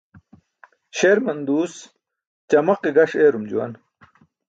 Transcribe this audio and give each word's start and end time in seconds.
Śerman 0.97 1.39
duus 1.47 1.73
ćamaqe 2.49 2.89
gaṣ 2.95 3.11
eerum 3.23 3.45
juwan. 3.49 3.73